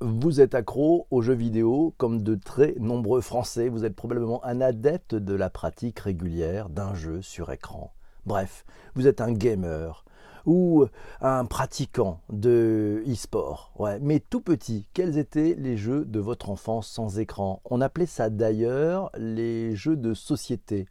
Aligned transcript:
Vous 0.00 0.40
êtes 0.40 0.54
accro 0.54 1.08
aux 1.10 1.22
jeux 1.22 1.34
vidéo 1.34 1.92
comme 1.98 2.22
de 2.22 2.36
très 2.36 2.76
nombreux 2.78 3.20
Français. 3.20 3.68
Vous 3.68 3.84
êtes 3.84 3.96
probablement 3.96 4.44
un 4.44 4.60
adepte 4.60 5.16
de 5.16 5.34
la 5.34 5.50
pratique 5.50 5.98
régulière 5.98 6.68
d'un 6.68 6.94
jeu 6.94 7.20
sur 7.20 7.50
écran. 7.50 7.92
Bref, 8.24 8.64
vous 8.94 9.08
êtes 9.08 9.20
un 9.20 9.32
gamer 9.32 10.04
ou 10.46 10.86
un 11.20 11.44
pratiquant 11.46 12.20
de 12.30 13.02
e-sport. 13.08 13.72
Mais 14.00 14.20
tout 14.20 14.40
petit, 14.40 14.86
quels 14.94 15.18
étaient 15.18 15.56
les 15.58 15.76
jeux 15.76 16.04
de 16.04 16.20
votre 16.20 16.50
enfance 16.50 16.86
sans 16.86 17.18
écran? 17.18 17.60
On 17.64 17.80
appelait 17.80 18.06
ça 18.06 18.30
d'ailleurs 18.30 19.10
les 19.18 19.74
jeux 19.74 19.96
de 19.96 20.14
société. 20.14 20.86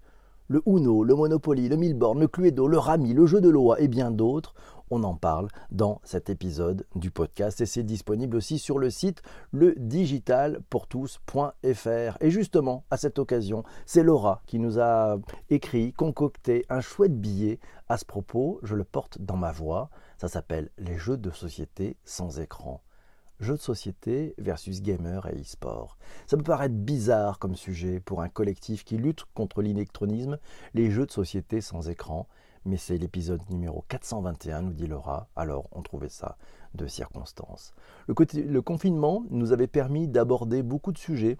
Le 0.49 0.61
Uno, 0.65 1.05
le 1.05 1.15
Monopoly, 1.15 1.69
le 1.69 1.77
Milborn, 1.77 2.19
le 2.19 2.27
Cluedo, 2.27 2.67
le 2.67 2.77
Rami, 2.77 3.13
le 3.13 3.25
jeu 3.25 3.39
de 3.39 3.49
loi 3.49 3.79
et 3.79 3.87
bien 3.87 4.11
d'autres 4.11 4.53
on 4.89 5.03
en 5.03 5.15
parle 5.15 5.49
dans 5.71 5.99
cet 6.03 6.29
épisode 6.29 6.85
du 6.95 7.11
podcast 7.11 7.59
et 7.61 7.65
c'est 7.65 7.83
disponible 7.83 8.37
aussi 8.37 8.59
sur 8.59 8.79
le 8.79 8.89
site 8.89 9.21
ledigitalpourtous.fr. 9.53 12.17
Et 12.21 12.31
justement, 12.31 12.85
à 12.89 12.97
cette 12.97 13.19
occasion, 13.19 13.63
c'est 13.85 14.03
Laura 14.03 14.41
qui 14.45 14.59
nous 14.59 14.79
a 14.79 15.17
écrit, 15.49 15.93
concocté 15.93 16.65
un 16.69 16.81
chouette 16.81 17.19
billet 17.19 17.59
à 17.89 17.97
ce 17.97 18.05
propos. 18.05 18.59
Je 18.63 18.75
le 18.75 18.83
porte 18.83 19.19
dans 19.19 19.37
ma 19.37 19.51
voix. 19.51 19.89
Ça 20.17 20.27
s'appelle 20.27 20.69
Les 20.77 20.97
jeux 20.97 21.17
de 21.17 21.31
société 21.31 21.97
sans 22.03 22.39
écran. 22.39 22.81
Jeux 23.39 23.55
de 23.55 23.61
société 23.61 24.33
versus 24.39 24.81
gamer 24.81 25.27
et 25.27 25.41
e-sport. 25.41 25.97
Ça 26.25 26.37
peut 26.37 26.43
paraître 26.43 26.73
bizarre 26.73 27.37
comme 27.37 27.55
sujet 27.55 27.99
pour 27.99 28.21
un 28.21 28.29
collectif 28.29 28.83
qui 28.83 28.97
lutte 28.97 29.25
contre 29.35 29.61
l'électronisme, 29.61 30.39
les 30.73 30.89
jeux 30.89 31.05
de 31.05 31.11
société 31.11 31.61
sans 31.61 31.87
écran, 31.87 32.27
mais 32.67 32.77
c'est 32.77 32.97
l'épisode 32.97 33.41
numéro 33.49 33.85
421, 33.87 34.61
nous 34.61 34.73
dit 34.73 34.87
Laura. 34.87 35.29
Alors, 35.35 35.69
on 35.71 35.81
trouvait 35.81 36.09
ça 36.09 36.37
de 36.75 36.85
circonstance. 36.85 37.73
Le, 38.07 38.61
confinement 38.61 39.23
nous 39.29 39.53
avait 39.53 39.67
permis 39.67 40.07
d'aborder 40.07 40.63
beaucoup 40.63 40.91
de 40.91 40.97
sujets 40.97 41.37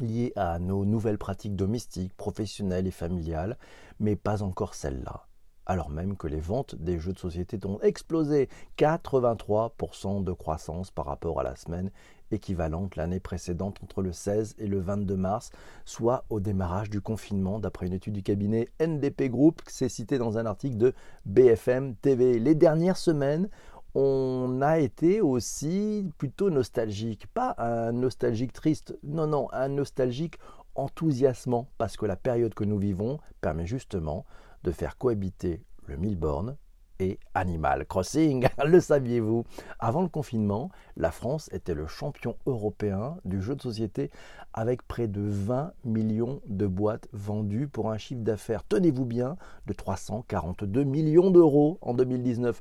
liés 0.00 0.32
à 0.36 0.58
nos 0.58 0.84
nouvelles 0.84 1.16
pratiques 1.16 1.54
domestiques, 1.54 2.12
professionnelles 2.16 2.88
et 2.88 2.92
familiales, 2.92 3.56
mais 4.00 4.16
pas 4.16 4.42
encore 4.42 4.74
celles-là 4.74 5.24
alors 5.70 5.90
même 5.90 6.16
que 6.16 6.26
les 6.26 6.40
ventes 6.40 6.74
des 6.76 6.98
jeux 6.98 7.12
de 7.12 7.18
société 7.18 7.58
ont 7.66 7.78
explosé 7.82 8.48
83% 8.78 10.24
de 10.24 10.32
croissance 10.32 10.90
par 10.90 11.04
rapport 11.04 11.40
à 11.40 11.42
la 11.42 11.56
semaine 11.56 11.90
équivalente 12.30 12.96
l'année 12.96 13.20
précédente 13.20 13.78
entre 13.82 14.02
le 14.02 14.12
16 14.12 14.56
et 14.58 14.66
le 14.66 14.80
22 14.80 15.16
mars, 15.16 15.50
soit 15.84 16.24
au 16.30 16.40
démarrage 16.40 16.90
du 16.90 17.00
confinement, 17.00 17.58
d'après 17.58 17.86
une 17.86 17.92
étude 17.92 18.14
du 18.14 18.22
cabinet 18.22 18.68
NDP 18.80 19.30
Group, 19.30 19.60
c'est 19.66 19.88
cité 19.88 20.18
dans 20.18 20.38
un 20.38 20.46
article 20.46 20.76
de 20.76 20.94
BFM 21.26 21.94
TV. 21.96 22.38
Les 22.38 22.54
dernières 22.54 22.96
semaines, 22.96 23.48
on 23.94 24.60
a 24.62 24.78
été 24.78 25.20
aussi 25.20 26.06
plutôt 26.18 26.50
nostalgique, 26.50 27.26
pas 27.28 27.54
un 27.58 27.92
nostalgique 27.92 28.52
triste, 28.52 28.96
non, 29.02 29.26
non, 29.26 29.48
un 29.52 29.68
nostalgique 29.68 30.38
enthousiasmant, 30.74 31.68
parce 31.78 31.96
que 31.96 32.06
la 32.06 32.16
période 32.16 32.54
que 32.54 32.64
nous 32.64 32.78
vivons 32.78 33.18
permet 33.40 33.66
justement 33.66 34.24
de 34.62 34.70
faire 34.70 34.98
cohabiter 34.98 35.62
le 35.86 35.96
Milborn 35.96 36.56
et 36.98 37.18
Animal 37.34 37.86
Crossing. 37.86 38.48
le 38.64 38.80
saviez-vous? 38.80 39.44
Avant 39.78 40.02
le 40.02 40.08
confinement, 40.08 40.70
la 40.96 41.10
France 41.10 41.48
était 41.52 41.74
le 41.74 41.86
champion 41.86 42.36
européen 42.46 43.16
du 43.24 43.40
jeu 43.40 43.54
de 43.54 43.62
société 43.62 44.10
avec 44.52 44.82
près 44.82 45.08
de 45.08 45.20
20 45.20 45.72
millions 45.84 46.40
de 46.46 46.66
boîtes 46.66 47.08
vendues 47.12 47.68
pour 47.68 47.90
un 47.90 47.98
chiffre 47.98 48.22
d'affaires, 48.22 48.64
tenez-vous 48.64 49.06
bien, 49.06 49.36
de 49.66 49.72
342 49.72 50.84
millions 50.84 51.30
d'euros 51.30 51.78
en 51.80 51.94
2019. 51.94 52.60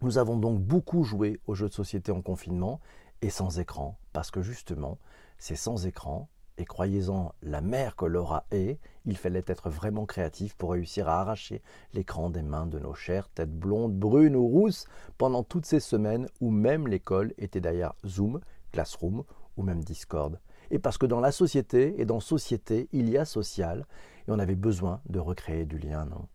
Nous 0.00 0.18
avons 0.18 0.36
donc 0.36 0.60
beaucoup 0.60 1.04
joué 1.04 1.40
aux 1.46 1.54
jeux 1.54 1.68
de 1.68 1.74
société 1.74 2.10
en 2.12 2.22
confinement 2.22 2.80
et 3.20 3.30
sans 3.30 3.58
écran, 3.58 3.98
parce 4.12 4.30
que 4.30 4.42
justement, 4.42 4.98
c'est 5.38 5.56
sans 5.56 5.86
écran 5.86 6.28
et 6.58 6.64
croyez-en 6.64 7.32
la 7.42 7.60
mère 7.60 7.96
que 7.96 8.04
Laura 8.04 8.44
est, 8.50 8.78
il 9.04 9.16
fallait 9.16 9.44
être 9.46 9.70
vraiment 9.70 10.06
créatif 10.06 10.54
pour 10.54 10.72
réussir 10.72 11.08
à 11.08 11.20
arracher 11.20 11.62
l'écran 11.94 12.30
des 12.30 12.42
mains 12.42 12.66
de 12.66 12.78
nos 12.78 12.94
chères 12.94 13.28
têtes 13.28 13.52
blondes, 13.52 13.98
brunes 13.98 14.36
ou 14.36 14.46
rousses 14.46 14.86
pendant 15.18 15.42
toutes 15.42 15.66
ces 15.66 15.80
semaines 15.80 16.28
où 16.40 16.50
même 16.50 16.86
l'école 16.86 17.32
était 17.38 17.60
d'ailleurs 17.60 17.96
Zoom, 18.06 18.40
Classroom 18.72 19.24
ou 19.56 19.62
même 19.62 19.82
Discord. 19.82 20.38
Et 20.70 20.78
parce 20.78 20.98
que 20.98 21.06
dans 21.06 21.20
la 21.20 21.32
société 21.32 22.00
et 22.00 22.04
dans 22.04 22.20
société, 22.20 22.88
il 22.92 23.10
y 23.10 23.18
a 23.18 23.24
social 23.24 23.86
et 24.26 24.30
on 24.30 24.38
avait 24.38 24.54
besoin 24.54 25.00
de 25.08 25.18
recréer 25.18 25.66
du 25.66 25.78
lien, 25.78 26.04
non? 26.06 26.28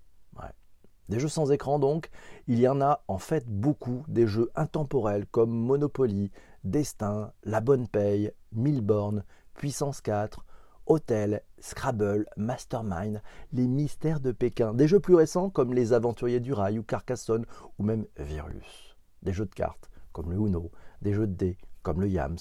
Des 1.09 1.19
jeux 1.19 1.30
sans 1.30 1.52
écran 1.52 1.80
donc, 1.80 2.09
il 2.47 2.59
y 2.59 2.68
en 2.68 2.81
a 2.81 3.02
en 3.08 3.18
fait 3.18 3.47
beaucoup, 3.47 4.03
des 4.09 4.28
jeux 4.28 4.52
intemporels 4.56 5.25
comme 5.25 5.52
Monopoly, 5.52 6.31
Destin, 6.66 7.31
La 7.44 7.62
Bonne 7.62 7.88
Paye, 7.88 8.34
Mille 8.52 8.81
Puissance 9.57 10.01
4, 10.01 10.45
Hôtel, 10.85 11.41
Scrabble, 11.59 12.28
Mastermind, 12.38 13.23
Les 13.51 13.68
Mystères 13.68 14.19
de 14.19 14.31
Pékin, 14.31 14.75
des 14.75 14.88
jeux 14.88 15.00
plus 15.00 15.16
récents 15.16 15.50
comme 15.50 15.73
Les 15.73 15.94
Aventuriers 15.94 16.40
du 16.40 16.53
Rail 16.53 16.78
ou 16.78 16.84
Carcassonne 16.84 17.45
ou 17.79 17.84
même 17.84 18.06
Virus, 18.18 18.95
des 19.23 19.34
jeux 19.34 19.47
de 19.47 19.53
cartes 19.53 19.90
comme 20.13 20.31
le 20.31 20.38
Uno, 20.38 20.72
des 21.01 21.12
jeux 21.12 21.25
de 21.25 21.34
dés 21.34 21.57
comme 21.81 22.01
le 22.01 22.07
Yams, 22.07 22.38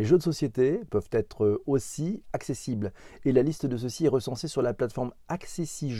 les 0.00 0.06
jeux 0.06 0.16
de 0.16 0.22
société 0.22 0.80
peuvent 0.88 1.10
être 1.12 1.60
aussi 1.66 2.22
accessibles 2.32 2.90
et 3.26 3.32
la 3.32 3.42
liste 3.42 3.66
de 3.66 3.76
ceux-ci 3.76 4.06
est 4.06 4.08
recensée 4.08 4.48
sur 4.48 4.62
la 4.62 4.72
plateforme 4.72 5.12
Accessi 5.28 5.94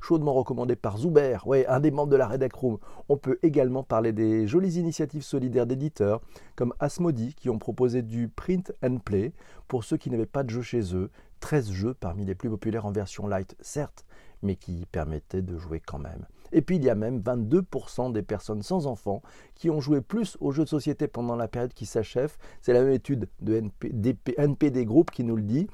chaudement 0.00 0.32
recommandée 0.32 0.74
par 0.74 0.98
Zuber, 0.98 1.38
un 1.68 1.78
des 1.78 1.92
membres 1.92 2.10
de 2.10 2.16
la 2.16 2.26
Redac 2.26 2.52
Room. 2.54 2.78
On 3.08 3.16
peut 3.16 3.38
également 3.44 3.84
parler 3.84 4.12
des 4.12 4.48
jolies 4.48 4.80
initiatives 4.80 5.22
solidaires 5.22 5.68
d'éditeurs 5.68 6.22
comme 6.56 6.74
Asmodi 6.80 7.36
qui 7.36 7.48
ont 7.48 7.60
proposé 7.60 8.02
du 8.02 8.26
print 8.26 8.72
and 8.82 8.98
play 8.98 9.32
pour 9.68 9.84
ceux 9.84 9.96
qui 9.96 10.10
n'avaient 10.10 10.26
pas 10.26 10.42
de 10.42 10.50
jeux 10.50 10.62
chez 10.62 10.96
eux, 10.96 11.08
13 11.38 11.70
jeux 11.70 11.94
parmi 11.94 12.24
les 12.24 12.34
plus 12.34 12.50
populaires 12.50 12.86
en 12.86 12.90
version 12.90 13.28
light 13.28 13.54
certes, 13.60 14.04
mais 14.42 14.56
qui 14.56 14.86
permettaient 14.90 15.40
de 15.40 15.56
jouer 15.56 15.78
quand 15.78 16.00
même. 16.00 16.26
Et 16.52 16.62
puis 16.62 16.76
il 16.76 16.84
y 16.84 16.90
a 16.90 16.94
même 16.94 17.20
22% 17.20 18.12
des 18.12 18.22
personnes 18.22 18.62
sans 18.62 18.86
enfants 18.86 19.22
qui 19.54 19.70
ont 19.70 19.80
joué 19.80 20.00
plus 20.00 20.36
aux 20.40 20.52
jeux 20.52 20.64
de 20.64 20.68
société 20.68 21.08
pendant 21.08 21.36
la 21.36 21.48
période 21.48 21.74
qui 21.74 21.86
s'achève. 21.86 22.36
C'est 22.60 22.72
la 22.72 22.82
même 22.82 22.92
étude 22.92 23.28
de 23.40 23.62
NPD 24.36 24.84
Group 24.84 25.10
qui 25.10 25.24
nous 25.24 25.36
le 25.36 25.42
dit. 25.42 25.68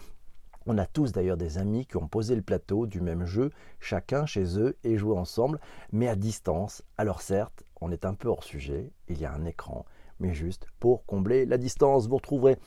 On 0.67 0.79
a 0.79 0.87
tous 0.87 1.11
d'ailleurs 1.11 1.37
des 1.37 1.59
amis 1.59 1.87
qui 1.87 1.97
ont 1.97 2.07
posé 2.07 2.37
le 2.37 2.43
plateau 2.43 2.87
du 2.87 3.01
même 3.01 3.27
jeu, 3.27 3.51
chacun 3.81 4.27
chez 4.27 4.61
eux, 4.61 4.77
et 4.85 4.97
joué 4.97 5.17
ensemble, 5.17 5.59
mais 5.91 6.07
à 6.07 6.15
distance. 6.15 6.85
Alors 6.97 7.21
certes, 7.21 7.65
on 7.81 7.91
est 7.91 8.05
un 8.05 8.15
peu 8.15 8.29
hors 8.29 8.45
sujet, 8.45 8.93
il 9.09 9.21
y 9.21 9.25
a 9.25 9.33
un 9.33 9.45
écran, 9.45 9.85
mais 10.21 10.35
juste 10.35 10.69
pour 10.79 11.05
combler 11.05 11.47
la 11.47 11.59
distance. 11.59 12.07
Vous 12.07 12.15
retrouverez 12.15 12.59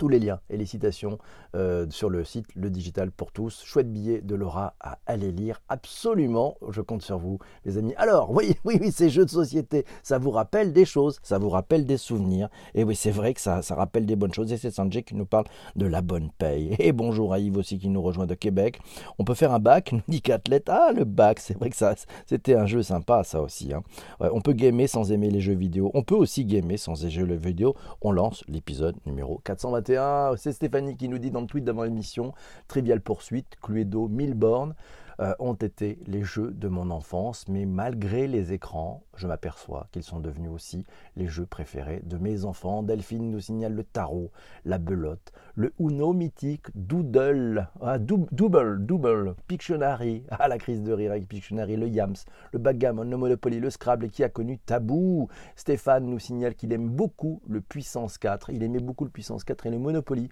tous 0.00 0.08
les 0.08 0.18
liens 0.18 0.40
et 0.48 0.56
les 0.56 0.64
citations 0.64 1.18
euh, 1.54 1.86
sur 1.90 2.08
le 2.08 2.24
site 2.24 2.46
Le 2.54 2.70
Digital 2.70 3.10
pour 3.10 3.32
tous. 3.32 3.62
Chouette 3.66 3.92
billet 3.92 4.22
de 4.22 4.34
Laura 4.34 4.72
à 4.80 4.98
aller 5.04 5.30
lire. 5.30 5.60
Absolument, 5.68 6.56
je 6.70 6.80
compte 6.80 7.02
sur 7.02 7.18
vous, 7.18 7.38
les 7.66 7.76
amis. 7.76 7.92
Alors, 7.98 8.30
oui, 8.30 8.56
oui, 8.64 8.78
oui, 8.80 8.92
ces 8.92 9.10
jeux 9.10 9.26
de 9.26 9.30
société, 9.30 9.84
ça 10.02 10.16
vous 10.16 10.30
rappelle 10.30 10.72
des 10.72 10.86
choses, 10.86 11.20
ça 11.22 11.36
vous 11.36 11.50
rappelle 11.50 11.84
des 11.84 11.98
souvenirs. 11.98 12.48
Et 12.74 12.82
oui, 12.82 12.96
c'est 12.96 13.10
vrai 13.10 13.34
que 13.34 13.42
ça, 13.42 13.60
ça 13.60 13.74
rappelle 13.74 14.06
des 14.06 14.16
bonnes 14.16 14.32
choses. 14.32 14.50
Et 14.50 14.56
c'est 14.56 14.70
Sanjay 14.70 15.02
qui 15.02 15.14
nous 15.14 15.26
parle 15.26 15.44
de 15.76 15.84
la 15.84 16.00
bonne 16.00 16.30
paye. 16.38 16.76
Et 16.78 16.92
bonjour 16.92 17.34
à 17.34 17.38
Yves 17.38 17.58
aussi 17.58 17.78
qui 17.78 17.90
nous 17.90 18.00
rejoint 18.00 18.26
de 18.26 18.34
Québec. 18.34 18.80
On 19.18 19.24
peut 19.24 19.34
faire 19.34 19.52
un 19.52 19.58
bac, 19.58 19.92
nous 19.92 20.00
dit 20.08 20.22
Catlette. 20.22 20.70
Ah, 20.70 20.92
le 20.96 21.04
bac, 21.04 21.40
c'est 21.40 21.58
vrai 21.58 21.68
que 21.68 21.76
ça, 21.76 21.94
c'était 22.24 22.54
un 22.54 22.64
jeu 22.64 22.82
sympa, 22.82 23.22
ça 23.22 23.42
aussi. 23.42 23.74
Hein. 23.74 23.82
on 24.18 24.40
peut 24.40 24.54
gamer 24.54 24.88
sans 24.88 25.12
aimer 25.12 25.28
les 25.28 25.40
jeux 25.40 25.52
vidéo. 25.52 25.90
On 25.92 26.02
peut 26.02 26.14
aussi 26.14 26.46
gamer 26.46 26.78
sans 26.78 27.02
aimer 27.02 27.10
les 27.10 27.20
jeux 27.20 27.34
vidéo. 27.34 27.74
On 28.00 28.12
lance 28.12 28.44
l'épisode 28.48 28.96
numéro 29.04 29.42
421 29.44 29.89
c'est 30.36 30.52
Stéphanie 30.52 30.96
qui 30.96 31.08
nous 31.08 31.18
dit 31.18 31.30
dans 31.30 31.40
le 31.40 31.46
tweet 31.46 31.64
d'avant 31.64 31.84
l'émission 31.84 32.32
Trivial 32.68 33.00
Poursuite, 33.00 33.56
Cluedo, 33.62 34.08
Milborn 34.08 34.74
euh, 35.20 35.34
ont 35.38 35.54
été 35.54 35.98
les 36.06 36.22
jeux 36.22 36.50
de 36.50 36.68
mon 36.68 36.90
enfance, 36.90 37.46
mais 37.48 37.66
malgré 37.66 38.26
les 38.26 38.54
écrans, 38.54 39.02
je 39.16 39.26
m'aperçois 39.26 39.86
qu'ils 39.92 40.02
sont 40.02 40.18
devenus 40.18 40.50
aussi 40.50 40.86
les 41.14 41.26
jeux 41.26 41.44
préférés 41.44 42.00
de 42.04 42.16
mes 42.16 42.46
enfants. 42.46 42.82
Delphine 42.82 43.30
nous 43.30 43.40
signale 43.40 43.74
le 43.74 43.84
tarot, 43.84 44.30
la 44.64 44.78
belote, 44.78 45.32
le 45.54 45.74
Uno 45.78 46.14
mythique, 46.14 46.68
Doodle, 46.74 47.68
ah, 47.82 47.98
Double, 47.98 48.86
Double, 48.86 49.34
Pictionary, 49.46 50.24
ah 50.30 50.48
la 50.48 50.56
crise 50.56 50.82
de 50.82 50.92
rire 50.92 51.10
avec 51.10 51.28
Pictionary, 51.28 51.76
le 51.76 51.88
Yams, 51.88 52.16
le 52.52 52.58
Backgammon, 52.58 53.04
le 53.04 53.16
Monopoly, 53.18 53.60
le 53.60 53.68
Scrabble 53.68 54.08
qui 54.08 54.24
a 54.24 54.30
connu 54.30 54.58
Tabou. 54.58 55.28
Stéphane 55.54 56.06
nous 56.06 56.18
signale 56.18 56.54
qu'il 56.54 56.72
aime 56.72 56.88
beaucoup 56.88 57.42
le 57.46 57.60
Puissance 57.60 58.16
4, 58.16 58.50
il 58.50 58.62
aimait 58.62 58.80
beaucoup 58.80 59.04
le 59.04 59.10
Puissance 59.10 59.44
4 59.44 59.66
et 59.66 59.70
le 59.70 59.78
Monopoly 59.78 60.30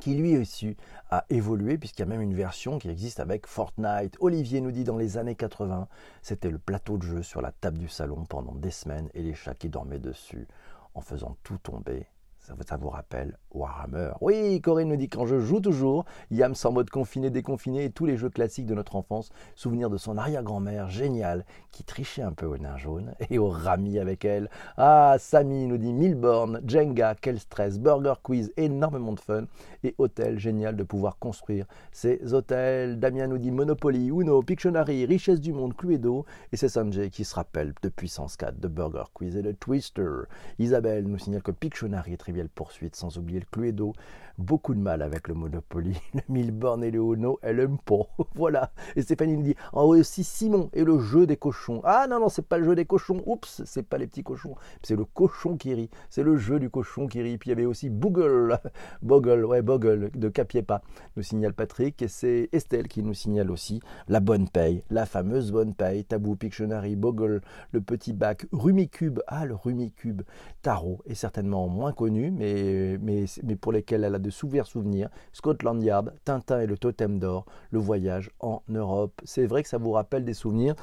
qui 0.00 0.14
lui 0.14 0.36
aussi 0.36 0.76
a 1.10 1.24
évolué, 1.30 1.78
puisqu'il 1.78 2.00
y 2.00 2.04
a 2.04 2.06
même 2.06 2.20
une 2.20 2.34
version 2.34 2.78
qui 2.78 2.88
existe 2.88 3.20
avec 3.20 3.46
Fortnite. 3.46 4.16
Olivier 4.20 4.60
nous 4.60 4.72
dit 4.72 4.84
dans 4.84 4.96
les 4.96 5.18
années 5.18 5.34
80, 5.34 5.88
c'était 6.22 6.50
le 6.50 6.58
plateau 6.58 6.98
de 6.98 7.02
jeu 7.02 7.22
sur 7.22 7.40
la 7.40 7.52
table 7.52 7.78
du 7.78 7.88
salon 7.88 8.24
pendant 8.24 8.54
des 8.54 8.70
semaines 8.70 9.08
et 9.14 9.22
les 9.22 9.34
chats 9.34 9.54
qui 9.54 9.68
dormaient 9.68 9.98
dessus 9.98 10.46
en 10.94 11.00
faisant 11.00 11.36
tout 11.42 11.58
tomber. 11.58 12.06
Ça, 12.44 12.76
vous 12.76 12.90
rappelle 12.90 13.38
Warhammer. 13.52 14.12
Oui, 14.20 14.60
Corinne 14.60 14.88
nous 14.88 14.96
dit 14.96 15.08
quand 15.08 15.24
je 15.24 15.40
joue 15.40 15.60
toujours, 15.60 16.04
Yams 16.30 16.54
en 16.64 16.72
mode 16.72 16.90
confiné, 16.90 17.30
déconfiné 17.30 17.84
et 17.84 17.90
tous 17.90 18.04
les 18.04 18.18
jeux 18.18 18.28
classiques 18.28 18.66
de 18.66 18.74
notre 18.74 18.96
enfance. 18.96 19.30
Souvenir 19.54 19.88
de 19.88 19.96
son 19.96 20.18
arrière-grand-mère, 20.18 20.90
génial, 20.90 21.46
qui 21.70 21.84
trichait 21.84 22.20
un 22.20 22.32
peu 22.32 22.44
au 22.44 22.58
nain 22.58 22.76
jaune 22.76 23.14
et 23.30 23.38
au 23.38 23.48
rami 23.48 23.98
avec 23.98 24.26
elle. 24.26 24.50
Ah, 24.76 25.16
Samy 25.18 25.66
nous 25.66 25.78
dit 25.78 25.94
Milborn, 25.94 26.60
Jenga, 26.66 27.14
quel 27.18 27.40
stress, 27.40 27.78
Burger 27.78 28.14
Quiz, 28.22 28.52
énormément 28.58 29.12
de 29.12 29.20
fun 29.20 29.44
et 29.82 29.94
hôtel, 29.96 30.38
génial 30.38 30.76
de 30.76 30.82
pouvoir 30.82 31.18
construire 31.18 31.64
ces 31.92 32.34
hôtels. 32.34 32.98
Damien 33.00 33.26
nous 33.26 33.38
dit 33.38 33.52
Monopoly, 33.52 34.08
Uno, 34.08 34.42
Pictionary, 34.42 35.06
Richesse 35.06 35.40
du 35.40 35.54
monde, 35.54 35.74
Cluedo 35.74 36.26
et 36.52 36.58
c'est 36.58 36.68
Sanjay 36.68 37.08
qui 37.08 37.24
se 37.24 37.34
rappelle 37.34 37.72
de 37.80 37.88
Puissance 37.88 38.36
4, 38.36 38.60
de 38.60 38.68
Burger 38.68 39.04
Quiz 39.14 39.34
et 39.34 39.42
de 39.42 39.52
Twister. 39.52 40.24
Isabelle 40.58 41.06
nous 41.06 41.18
signale 41.18 41.42
que 41.42 41.50
Pictionary 41.50 42.12
est 42.12 42.18
très 42.18 42.33
poursuite, 42.54 42.96
sans 42.96 43.18
oublier 43.18 43.40
le 43.40 43.46
Cluedo. 43.50 43.92
Beaucoup 44.36 44.74
de 44.74 44.80
mal 44.80 45.02
avec 45.02 45.28
le 45.28 45.34
Monopoly, 45.34 45.96
le 46.14 46.20
Milborn 46.28 46.82
et 46.82 46.90
le 46.90 47.00
Ono, 47.00 47.38
elle 47.42 47.60
aime 47.60 47.78
pas. 47.78 48.08
voilà. 48.34 48.72
Et 48.96 49.02
Stéphanie 49.02 49.36
nous 49.36 49.44
dit 49.44 49.54
oh, 49.72 49.94
aussi 49.96 50.24
Simon 50.24 50.70
et 50.72 50.82
le 50.82 50.98
jeu 50.98 51.26
des 51.26 51.36
cochons. 51.36 51.80
Ah 51.84 52.06
non, 52.08 52.18
non, 52.18 52.28
c'est 52.28 52.46
pas 52.46 52.58
le 52.58 52.64
jeu 52.64 52.74
des 52.74 52.84
cochons. 52.84 53.22
Oups, 53.26 53.62
c'est 53.64 53.84
pas 53.84 53.96
les 53.96 54.08
petits 54.08 54.24
cochons. 54.24 54.56
C'est 54.82 54.96
le 54.96 55.04
cochon 55.04 55.56
qui 55.56 55.72
rit. 55.74 55.90
C'est 56.10 56.24
le 56.24 56.36
jeu 56.36 56.58
du 56.58 56.68
cochon 56.68 57.06
qui 57.06 57.22
rit. 57.22 57.38
Puis 57.38 57.50
il 57.50 57.52
y 57.52 57.54
avait 57.54 57.64
aussi 57.64 57.90
Boogle. 57.90 58.58
Bogle, 59.02 59.44
ouais, 59.44 59.62
Bogle 59.62 60.10
de 60.14 60.28
Capiepa, 60.28 60.82
nous 61.16 61.22
signale 61.22 61.54
Patrick. 61.54 62.02
Et 62.02 62.08
c'est 62.08 62.48
Estelle 62.52 62.88
qui 62.88 63.02
nous 63.02 63.14
signale 63.14 63.50
aussi 63.50 63.80
la 64.08 64.20
bonne 64.20 64.48
paye, 64.48 64.82
la 64.90 65.06
fameuse 65.06 65.52
bonne 65.52 65.74
paye. 65.74 66.04
Tabou, 66.04 66.34
Pictionary, 66.34 66.96
Bogle, 66.96 67.40
le 67.70 67.80
petit 67.80 68.12
bac, 68.12 68.46
Rumicube. 68.52 69.20
Ah, 69.28 69.46
le 69.46 69.54
Rumicube. 69.54 70.22
Tarot 70.62 71.02
est 71.06 71.14
certainement 71.14 71.68
moins 71.68 71.92
connu, 71.92 72.23
mais, 72.30 72.98
mais, 73.00 73.24
mais 73.42 73.56
pour 73.56 73.72
lesquels 73.72 74.04
elle 74.04 74.14
a 74.14 74.18
de 74.18 74.30
souvenirs 74.30 74.66
souvenirs. 74.66 75.08
Scotland 75.32 75.82
Yard, 75.82 76.12
Tintin 76.24 76.60
et 76.60 76.66
le 76.66 76.78
Totem 76.78 77.18
d'Or, 77.18 77.46
le 77.70 77.78
voyage 77.78 78.30
en 78.40 78.62
Europe. 78.68 79.20
C'est 79.24 79.46
vrai 79.46 79.62
que 79.62 79.68
ça 79.68 79.78
vous 79.78 79.92
rappelle 79.92 80.24
des 80.24 80.34
souvenirs 80.34 80.74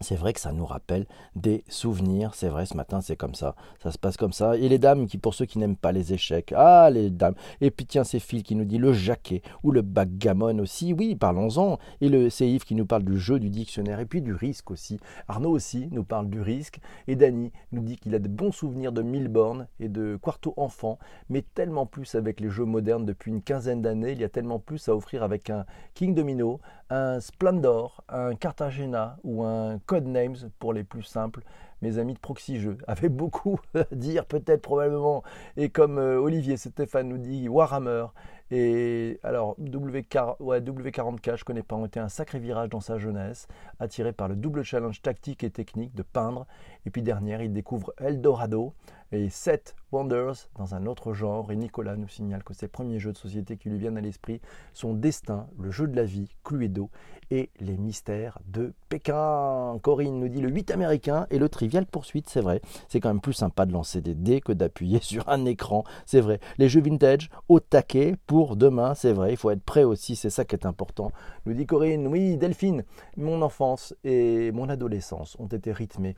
c'est 0.00 0.14
vrai 0.14 0.32
que 0.32 0.40
ça 0.40 0.52
nous 0.52 0.64
rappelle 0.64 1.06
des 1.34 1.64
souvenirs. 1.68 2.34
C'est 2.34 2.48
vrai, 2.48 2.66
ce 2.66 2.76
matin, 2.76 3.00
c'est 3.00 3.16
comme 3.16 3.34
ça. 3.34 3.54
Ça 3.82 3.90
se 3.90 3.98
passe 3.98 4.16
comme 4.16 4.32
ça. 4.32 4.56
Et 4.56 4.68
les 4.68 4.78
dames, 4.78 5.06
qui 5.06 5.18
pour 5.18 5.34
ceux 5.34 5.46
qui 5.46 5.58
n'aiment 5.58 5.76
pas 5.76 5.92
les 5.92 6.12
échecs, 6.12 6.52
ah, 6.56 6.88
les 6.90 7.10
dames. 7.10 7.34
Et 7.60 7.70
puis 7.70 7.86
tiens, 7.86 8.04
c'est 8.04 8.20
Phil 8.20 8.42
qui 8.42 8.54
nous 8.54 8.64
dit 8.64 8.78
le 8.78 8.92
jaquet 8.92 9.42
ou 9.62 9.72
le 9.72 9.82
backgammon 9.82 10.58
aussi. 10.60 10.92
Oui, 10.92 11.16
parlons-en. 11.16 11.78
Et 12.00 12.08
le, 12.08 12.30
c'est 12.30 12.48
Yves 12.48 12.64
qui 12.64 12.74
nous 12.74 12.86
parle 12.86 13.04
du 13.04 13.18
jeu 13.18 13.40
du 13.40 13.50
dictionnaire 13.50 14.00
et 14.00 14.06
puis 14.06 14.22
du 14.22 14.32
risque 14.32 14.70
aussi. 14.70 15.00
Arnaud 15.26 15.50
aussi 15.50 15.88
nous 15.90 16.04
parle 16.04 16.28
du 16.28 16.40
risque. 16.40 16.78
Et 17.08 17.16
Dany 17.16 17.50
nous 17.72 17.82
dit 17.82 17.96
qu'il 17.96 18.14
a 18.14 18.18
de 18.18 18.28
bons 18.28 18.52
souvenirs 18.52 18.92
de 18.92 19.02
Milborn 19.02 19.66
et 19.80 19.88
de 19.88 20.16
Quarto 20.20 20.54
Enfant, 20.56 20.98
mais 21.28 21.42
tellement 21.42 21.86
plus 21.86 22.14
avec 22.14 22.40
les 22.40 22.50
jeux 22.50 22.64
modernes 22.64 23.04
depuis 23.04 23.30
une 23.30 23.42
quinzaine 23.42 23.82
d'années. 23.82 24.12
Il 24.12 24.20
y 24.20 24.24
a 24.24 24.28
tellement 24.28 24.58
plus 24.58 24.88
à 24.88 24.94
offrir 24.94 25.22
avec 25.22 25.50
un 25.50 25.64
King 25.94 26.14
Domino, 26.14 26.60
un 26.90 27.20
Splendor, 27.20 28.04
un 28.08 28.34
Cartagena 28.34 29.18
ou 29.24 29.42
un 29.42 29.78
Codenames 29.88 30.50
pour 30.58 30.74
les 30.74 30.84
plus 30.84 31.02
simples. 31.02 31.42
Mes 31.80 31.98
amis 31.98 32.12
de 32.12 32.18
Proxy 32.18 32.60
Jeux 32.60 32.76
avaient 32.86 33.08
beaucoup 33.08 33.58
à 33.74 33.84
dire, 33.92 34.26
peut-être, 34.26 34.60
probablement. 34.60 35.24
Et 35.56 35.70
comme 35.70 35.98
euh, 35.98 36.20
Olivier 36.20 36.58
Stéphane 36.58 37.08
nous 37.08 37.16
dit, 37.16 37.48
Warhammer. 37.48 38.06
Et 38.50 39.18
alors, 39.22 39.56
W40K, 39.60 41.36
je 41.36 41.44
connais 41.44 41.62
pas, 41.62 41.76
ont 41.76 41.86
été 41.86 42.00
un 42.00 42.08
sacré 42.08 42.38
virage 42.38 42.68
dans 42.68 42.80
sa 42.80 42.98
jeunesse, 42.98 43.46
attiré 43.78 44.12
par 44.12 44.28
le 44.28 44.36
double 44.36 44.62
challenge 44.62 45.00
tactique 45.02 45.42
et 45.42 45.50
technique 45.50 45.94
de 45.94 46.02
peindre. 46.02 46.46
Et 46.86 46.90
puis 46.90 47.02
dernière, 47.02 47.42
il 47.42 47.52
découvre 47.52 47.92
Eldorado 47.98 48.74
et 49.12 49.28
Set 49.30 49.74
Wonders 49.92 50.48
dans 50.56 50.74
un 50.74 50.86
autre 50.86 51.12
genre. 51.14 51.50
Et 51.50 51.56
Nicolas 51.56 51.96
nous 51.96 52.08
signale 52.08 52.44
que 52.44 52.54
ses 52.54 52.68
premiers 52.68 52.98
jeux 52.98 53.12
de 53.12 53.18
société 53.18 53.56
qui 53.56 53.70
lui 53.70 53.78
viennent 53.78 53.96
à 53.96 54.00
l'esprit 54.00 54.40
sont 54.72 54.94
Destin, 54.94 55.46
le 55.58 55.70
jeu 55.70 55.86
de 55.86 55.96
la 55.96 56.04
vie, 56.04 56.28
Cluedo 56.44 56.90
et 57.30 57.50
les 57.60 57.76
mystères 57.76 58.38
de 58.46 58.72
Pékin. 58.88 59.78
Corinne 59.82 60.18
nous 60.18 60.28
dit 60.28 60.40
le 60.40 60.48
8 60.48 60.70
américain 60.70 61.26
et 61.30 61.38
le 61.38 61.48
trivial 61.48 61.86
poursuite, 61.86 62.28
c'est 62.28 62.40
vrai. 62.40 62.60
C'est 62.88 63.00
quand 63.00 63.08
même 63.08 63.20
plus 63.20 63.32
sympa 63.32 63.66
de 63.66 63.72
lancer 63.72 64.00
des 64.00 64.14
dés 64.14 64.40
que 64.40 64.52
d'appuyer 64.52 64.98
sur 65.02 65.28
un 65.28 65.44
écran, 65.44 65.84
c'est 66.06 66.20
vrai. 66.20 66.40
Les 66.58 66.68
jeux 66.68 66.80
vintage 66.80 67.30
au 67.48 67.60
taquet 67.60 68.16
pour 68.26 68.56
demain, 68.56 68.94
c'est 68.94 69.12
vrai. 69.12 69.32
Il 69.32 69.36
faut 69.36 69.50
être 69.50 69.62
prêt 69.62 69.84
aussi, 69.84 70.16
c'est 70.16 70.30
ça 70.30 70.44
qui 70.44 70.54
est 70.54 70.66
important. 70.66 71.12
Nous 71.46 71.54
dit 71.54 71.66
Corinne, 71.66 72.06
oui, 72.06 72.36
Delphine, 72.36 72.84
mon 73.16 73.42
enfance 73.42 73.94
et 74.04 74.52
mon 74.52 74.68
adolescence 74.68 75.36
ont 75.38 75.46
été 75.46 75.72
rythmées 75.72 76.16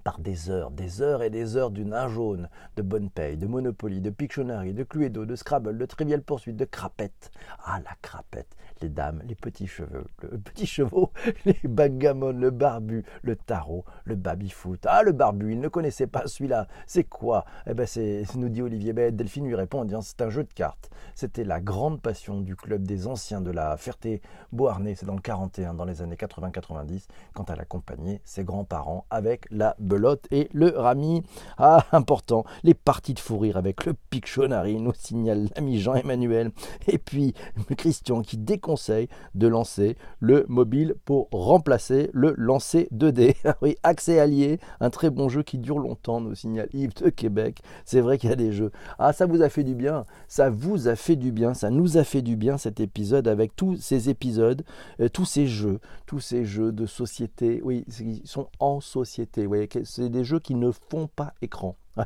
par 0.00 0.18
des 0.18 0.50
heures, 0.50 0.70
des 0.70 1.02
heures 1.02 1.22
et 1.22 1.30
des 1.30 1.56
heures 1.56 1.70
du 1.70 1.84
nain 1.84 2.08
jaune, 2.08 2.48
de 2.76 2.82
bonne 2.82 3.10
paye, 3.10 3.36
de 3.36 3.46
Monopoly, 3.46 4.00
de 4.00 4.10
Pictionary, 4.10 4.72
de 4.72 4.84
Cluedo, 4.84 5.24
de 5.24 5.36
Scrabble, 5.36 5.78
de 5.78 5.86
Trivial 5.86 6.22
Poursuite, 6.22 6.56
de 6.56 6.64
Crapette. 6.64 7.30
Ah, 7.64 7.80
la 7.80 7.94
crapette, 8.02 8.56
les 8.82 8.88
dames, 8.88 9.22
les 9.26 9.34
petits 9.34 9.66
cheveux, 9.66 10.04
le 10.22 10.38
petit 10.44 10.66
chevaux, 10.66 11.12
les 11.44 11.58
backgammon, 11.64 12.32
le 12.32 12.50
barbu, 12.50 13.04
le 13.22 13.36
tarot, 13.36 13.84
le 14.04 14.14
baby-foot. 14.14 14.86
Ah, 14.86 15.02
le 15.02 15.12
barbu, 15.12 15.52
il 15.52 15.60
ne 15.60 15.68
connaissait 15.68 16.06
pas 16.06 16.26
celui-là. 16.26 16.66
C'est 16.86 17.04
quoi? 17.04 17.44
Eh 17.66 17.74
ben, 17.74 17.86
c'est, 17.86 18.24
nous 18.36 18.48
dit 18.48 18.62
Olivier. 18.62 18.92
Ben, 18.92 19.14
Delphine 19.14 19.46
lui 19.46 19.54
répond 19.54 19.80
en 19.80 19.84
disant 19.84 20.02
c'est 20.02 20.22
un 20.22 20.30
jeu 20.30 20.44
de 20.44 20.52
cartes. 20.52 20.90
C'était 21.14 21.44
la 21.44 21.60
grande 21.60 22.00
passion 22.00 22.40
du 22.40 22.56
club 22.56 22.82
des 22.82 23.06
anciens 23.06 23.40
de 23.40 23.50
la 23.50 23.76
Ferté-Beauharnais. 23.76 24.94
C'est 24.94 25.06
dans 25.06 25.14
le 25.14 25.20
41, 25.20 25.74
dans 25.74 25.84
les 25.84 26.02
années 26.02 26.16
80-90, 26.16 27.06
quand 27.34 27.50
elle 27.50 27.60
accompagnait 27.60 28.20
ses 28.24 28.44
grands-parents 28.44 29.06
avec 29.10 29.46
la 29.50 29.74
belote 29.86 30.26
et 30.30 30.48
le 30.52 30.68
rami. 30.76 31.22
Ah, 31.58 31.86
important, 31.92 32.44
les 32.62 32.74
parties 32.74 33.14
de 33.14 33.20
fou 33.20 33.38
rire 33.38 33.56
avec 33.56 33.86
le 33.86 33.94
Pictionary, 34.10 34.80
nous 34.80 34.92
signale 34.94 35.48
l'ami 35.54 35.78
Jean-Emmanuel. 35.78 36.50
Et 36.88 36.98
puis, 36.98 37.34
Christian 37.76 38.22
qui 38.22 38.36
déconseille 38.36 39.08
de 39.34 39.46
lancer 39.46 39.96
le 40.20 40.44
mobile 40.48 40.94
pour 41.04 41.28
remplacer 41.30 42.10
le 42.12 42.34
lancer 42.36 42.88
2D. 42.94 43.34
Ah 43.48 43.56
oui, 43.62 43.76
accès 43.84 44.18
allié, 44.18 44.58
un 44.80 44.90
très 44.90 45.08
bon 45.08 45.28
jeu 45.28 45.44
qui 45.44 45.58
dure 45.58 45.78
longtemps, 45.78 46.20
nous 46.20 46.34
signale 46.34 46.68
Yves 46.72 46.94
de 46.94 47.10
Québec. 47.10 47.60
C'est 47.84 48.00
vrai 48.00 48.18
qu'il 48.18 48.28
y 48.28 48.32
a 48.32 48.36
des 48.36 48.50
jeux. 48.50 48.72
Ah, 48.98 49.12
ça 49.12 49.26
vous 49.26 49.40
a 49.40 49.48
fait 49.48 49.62
du 49.62 49.76
bien, 49.76 50.04
ça 50.26 50.50
vous 50.50 50.88
a 50.88 50.96
fait 50.96 51.14
du 51.14 51.30
bien, 51.30 51.54
ça 51.54 51.70
nous 51.70 51.96
a 51.96 52.02
fait 52.02 52.22
du 52.22 52.34
bien 52.34 52.58
cet 52.58 52.80
épisode 52.80 53.28
avec 53.28 53.54
tous 53.54 53.76
ces 53.76 54.10
épisodes, 54.10 54.64
euh, 55.00 55.08
tous 55.08 55.26
ces 55.26 55.46
jeux, 55.46 55.78
tous 56.06 56.18
ces 56.18 56.44
jeux 56.44 56.72
de 56.72 56.86
société. 56.86 57.60
Oui, 57.62 57.84
ils 58.00 58.26
sont 58.26 58.48
en 58.58 58.80
société. 58.80 59.46
C'est 59.84 60.08
des 60.08 60.24
jeux 60.24 60.40
qui 60.40 60.54
ne 60.54 60.70
font 60.70 61.08
pas 61.08 61.34
écran. 61.42 61.76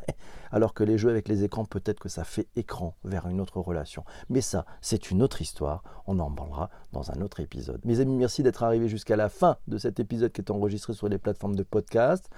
Alors 0.52 0.75
que 0.75 0.84
les 0.84 0.99
jeux 0.99 1.11
avec 1.11 1.28
les 1.28 1.44
écrans, 1.44 1.64
peut-être 1.64 2.00
que 2.00 2.08
ça 2.08 2.25
fait 2.25 2.46
écran 2.56 2.96
vers 3.05 3.26
une 3.28 3.40
autre 3.40 3.61
relation. 3.61 4.05
Mais 4.28 4.40
ça, 4.40 4.64
c'est 4.81 5.11
une 5.11 5.22
autre 5.22 5.43
histoire. 5.43 5.82
On 6.06 6.19
en 6.19 6.31
parlera 6.31 6.70
dans 6.93 7.11
un 7.11 7.20
autre 7.20 7.40
épisode. 7.40 7.81
Mes 7.84 8.00
amis, 8.00 8.17
merci 8.17 8.43
d'être 8.43 8.62
arrivés 8.62 8.88
jusqu'à 8.88 9.17
la 9.17 9.28
fin 9.28 9.56
de 9.69 9.78
cet 9.78 10.00
épisode 10.00 10.32
qui 10.32 10.40
est 10.40 10.50
enregistré 10.50 10.93
sur 10.93 11.08
les 11.08 11.19
plateformes 11.19 11.56
de 11.56 11.62
podcast. 11.62 12.28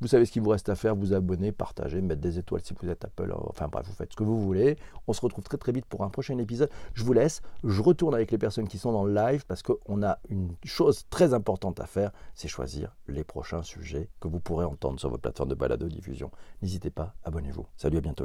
Vous 0.00 0.08
savez 0.08 0.26
ce 0.26 0.32
qu'il 0.32 0.42
vous 0.42 0.50
reste 0.50 0.68
à 0.68 0.74
faire, 0.74 0.94
vous 0.94 1.14
abonner, 1.14 1.52
partager, 1.52 2.00
mettre 2.00 2.20
des 2.20 2.38
étoiles 2.38 2.60
si 2.62 2.74
vous 2.80 2.88
êtes 2.88 3.04
Apple, 3.04 3.32
enfin 3.48 3.68
bref, 3.68 3.86
vous 3.86 3.94
faites 3.94 4.12
ce 4.12 4.16
que 4.16 4.24
vous 4.24 4.40
voulez. 4.40 4.76
On 5.06 5.12
se 5.12 5.20
retrouve 5.20 5.44
très 5.44 5.56
très 5.56 5.72
vite 5.72 5.86
pour 5.86 6.04
un 6.04 6.08
prochain 6.08 6.38
épisode. 6.38 6.70
Je 6.94 7.04
vous 7.04 7.12
laisse, 7.12 7.42
je 7.64 7.82
retourne 7.82 8.14
avec 8.14 8.30
les 8.30 8.38
personnes 8.38 8.68
qui 8.68 8.78
sont 8.78 8.92
dans 8.92 9.04
le 9.04 9.14
live 9.14 9.44
parce 9.46 9.62
qu'on 9.62 10.02
a 10.02 10.18
une 10.28 10.54
chose 10.64 11.04
très 11.10 11.34
importante 11.34 11.80
à 11.80 11.86
faire, 11.86 12.12
c'est 12.34 12.48
choisir 12.48 12.96
les 13.08 13.24
prochains 13.24 13.62
sujets 13.62 14.08
que 14.20 14.28
vous 14.28 14.40
pourrez 14.40 14.64
entendre 14.64 14.98
sur 15.00 15.10
votre 15.10 15.22
plateforme 15.22 15.50
de 15.50 15.54
balado 15.54 15.88
diffusion. 15.88 16.30
N'hésitez 16.62 16.90
pas, 16.90 17.14
abonnez-vous. 17.24 17.66
Salut, 17.76 17.98
à 17.98 18.00
bientôt, 18.00 18.24